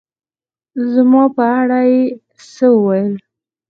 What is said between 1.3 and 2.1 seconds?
په اړه يې